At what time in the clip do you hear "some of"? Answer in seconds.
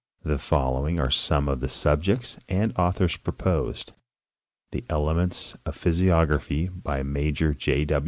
1.11-1.59